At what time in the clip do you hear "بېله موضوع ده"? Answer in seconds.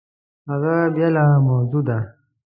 0.95-1.97